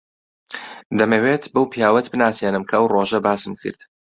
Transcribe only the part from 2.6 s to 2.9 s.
کە ئەو